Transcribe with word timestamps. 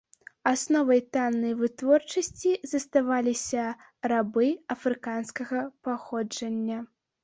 Асновай 0.51 1.01
таннай 1.17 1.53
вытворчасці 1.59 2.55
заставаліся 2.73 3.69
рабы 4.15 4.51
афрыканскага 4.79 5.57
паходжання. 5.89 6.85